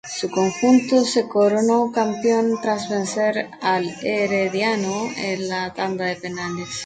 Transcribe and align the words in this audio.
Su 0.17 0.31
conjunto 0.31 1.05
se 1.05 1.27
coronó 1.27 1.91
campeón 1.91 2.57
tras 2.59 2.89
vencer 2.89 3.49
al 3.61 3.87
Herediano 4.01 5.11
en 5.15 5.47
la 5.47 5.71
tanda 5.75 6.05
de 6.05 6.15
penales. 6.15 6.69